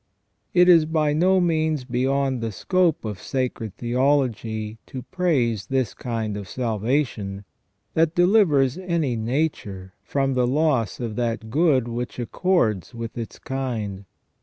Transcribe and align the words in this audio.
It 0.55 0.67
is 0.67 0.85
by 0.85 1.13
no 1.13 1.39
means 1.39 1.83
beyond 1.83 2.41
the 2.41 2.51
scope 2.51 3.05
of 3.05 3.21
sacred 3.21 3.77
theology 3.77 4.79
to 4.87 5.03
praise 5.03 5.67
this 5.67 5.93
kind 5.93 6.35
of 6.35 6.47
salvation, 6.49 7.45
that 7.93 8.15
delivers 8.15 8.79
any 8.79 9.15
nature 9.15 9.93
from 10.01 10.33
the 10.33 10.47
loss 10.47 10.99
of 10.99 11.15
that 11.17 11.51
good 11.51 11.87
which 11.87 12.17
accords 12.17 12.95
with 12.95 13.15
its 13.15 13.37
kind. 13.37 14.05